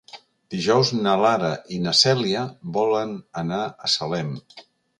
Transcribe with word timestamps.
Dijous 0.53 0.89
na 1.07 1.13
Lara 1.23 1.51
i 1.75 1.77
na 1.85 1.93
Cèlia 2.01 2.47
volen 2.79 3.15
anar 3.43 3.63
a 3.69 3.95
Salem. 3.99 4.37